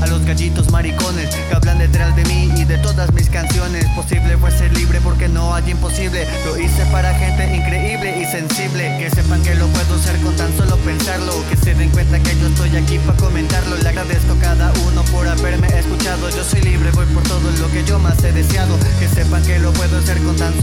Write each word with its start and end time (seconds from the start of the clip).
a 0.00 0.06
los 0.06 0.24
gallitos 0.24 0.70
maricones 0.70 1.34
que 1.34 1.54
hablan 1.54 1.78
detrás 1.78 2.14
de 2.16 2.24
mí 2.24 2.50
y 2.56 2.64
de 2.64 2.78
todas 2.78 3.12
mis 3.12 3.28
canciones. 3.28 3.84
Posible 3.94 4.36
fue 4.36 4.50
ser 4.50 4.72
libre 4.76 5.00
porque 5.02 5.28
no 5.28 5.54
hay 5.54 5.70
imposible. 5.70 6.26
Lo 6.44 6.58
hice 6.58 6.84
para 6.86 7.14
gente 7.14 7.56
increíble 7.56 8.20
y 8.20 8.24
sensible. 8.24 8.96
Que 8.98 9.10
sepan 9.10 9.42
que 9.42 9.54
lo 9.54 9.66
puedo 9.68 9.94
hacer 9.94 10.16
con 10.20 10.34
tan 10.36 10.56
solo 10.56 10.76
pensarlo. 10.78 11.32
Que 11.50 11.56
se 11.56 11.74
den 11.74 11.90
cuenta 11.90 12.18
que 12.20 12.36
yo 12.38 12.46
estoy 12.48 12.76
aquí 12.76 12.98
para 12.98 13.18
comentarlo. 13.18 13.76
Le 13.76 13.88
agradezco 13.88 14.32
a 14.32 14.38
cada 14.38 14.72
uno 14.86 15.02
por 15.04 15.26
haberme 15.26 15.66
escuchado. 15.68 16.30
Yo 16.30 16.44
soy 16.44 16.62
libre, 16.62 16.90
voy 16.92 17.06
por 17.06 17.22
todo 17.24 17.50
lo 17.60 17.70
que 17.70 17.84
yo 17.84 17.98
más 17.98 18.22
he 18.24 18.32
deseado. 18.32 18.76
Que 18.98 19.08
sepan 19.08 19.42
que 19.42 19.58
lo 19.58 19.72
puedo 19.72 19.98
hacer 19.98 20.18
con 20.22 20.36
tan 20.36 20.57